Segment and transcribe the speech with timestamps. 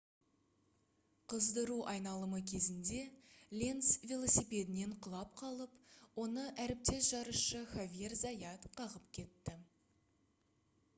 [1.33, 3.03] қыздыру айналымы кезінде
[3.61, 9.59] ленц велосипедінен құлап қалып оны әріптес жарысшы хавьер зайат қағып кетті